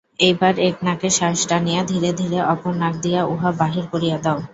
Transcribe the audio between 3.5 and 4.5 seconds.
বাহির করিয়া দাও।